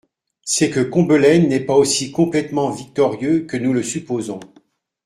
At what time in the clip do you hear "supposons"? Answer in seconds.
3.83-4.39